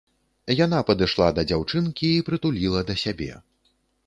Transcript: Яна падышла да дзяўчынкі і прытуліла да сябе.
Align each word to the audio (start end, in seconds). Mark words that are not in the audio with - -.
Яна 0.65 0.79
падышла 0.87 1.27
да 1.39 1.43
дзяўчынкі 1.51 2.09
і 2.15 2.25
прытуліла 2.31 2.83
да 2.89 2.97
сябе. 3.05 3.31